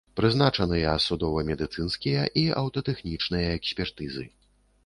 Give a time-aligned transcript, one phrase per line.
[0.19, 4.25] Прызначаныя судова-медыцынскія і аўтатэхнічныя экспертызы.